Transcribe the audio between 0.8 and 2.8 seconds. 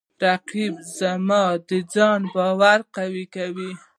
زما د ځان باور